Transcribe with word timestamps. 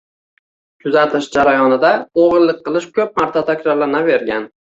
Kuzatish 0.85 1.27
jarayonida 1.35 1.91
o‘g‘rilik 2.23 2.65
qilish 2.69 2.89
ko‘p 2.97 3.15
marta 3.23 3.45
takrorlanavergan. 3.53 4.51